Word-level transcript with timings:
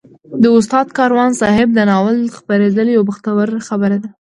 د 0.41 0.43
استاد 0.57 0.87
کاروان 0.97 1.31
صاحب 1.41 1.69
د 1.73 1.79
ناول 1.89 2.17
خپرېدل 2.37 2.87
یو 2.95 3.03
بختور 3.09 3.47
خبر 3.67 3.91
دی. 4.01 4.09